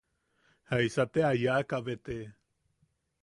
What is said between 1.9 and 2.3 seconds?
te?